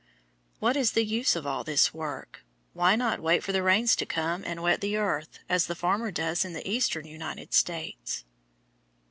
[0.57, 2.43] What is the use of all this work?
[2.73, 6.09] Why not wait for the rains to come and wet the earth, as the farmer
[6.09, 8.25] does in the eastern United States?